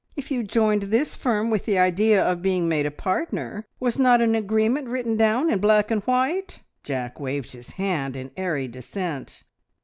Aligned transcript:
If 0.15 0.31
you 0.31 0.41
joined 0.41 0.81
this 0.89 1.15
firm 1.15 1.51
with 1.51 1.65
the 1.65 1.77
idea 1.77 2.23
of 2.23 2.41
being 2.41 2.67
made 2.67 2.87
a 2.87 2.89
partner, 2.89 3.67
was 3.79 3.99
not 3.99 4.19
an 4.19 4.33
agreement 4.33 4.87
written 4.87 5.15
down 5.15 5.51
in 5.51 5.59
black 5.59 5.91
and 5.91 6.01
white?" 6.05 6.63
Jack 6.83 7.19
waved 7.19 7.51
his 7.51 7.73
hand 7.73 8.15
in 8.15 8.31
airy 8.35 8.67
dissent. 8.67 9.43